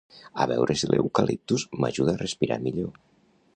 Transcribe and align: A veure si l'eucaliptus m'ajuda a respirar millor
A 0.43 0.45
veure 0.51 0.75
si 0.81 0.89
l'eucaliptus 0.91 1.67
m'ajuda 1.83 2.17
a 2.17 2.21
respirar 2.25 2.61
millor 2.67 2.93